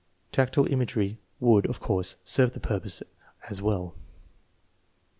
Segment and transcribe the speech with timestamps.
[0.31, 3.03] Tactual imagery would, of course, serve the purpose
[3.51, 3.93] as well.